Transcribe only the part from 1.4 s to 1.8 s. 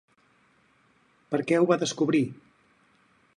què ho va